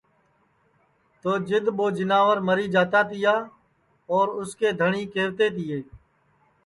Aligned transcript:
تو 1.21 1.31
جِدؔ 1.47 1.65
ٻو 1.77 1.85
جیناور 1.95 2.37
مری 2.47 2.67
جاتا 2.73 3.01
تیا 3.09 3.35
اور 4.11 4.25
اُس 4.39 4.51
کے 4.59 4.67
دھٹؔی 4.79 5.03
کہوتے 5.13 5.47
تیے 5.55 5.79